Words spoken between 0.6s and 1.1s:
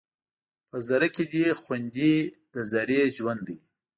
په ذره